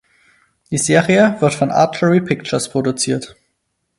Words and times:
Die 0.71 0.79
Serie 0.79 1.39
wird 1.41 1.53
von 1.53 1.69
Archery 1.69 2.21
Pictures 2.21 2.67
produziert. 2.69 3.37